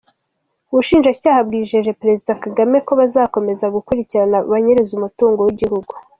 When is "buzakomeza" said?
2.99-3.65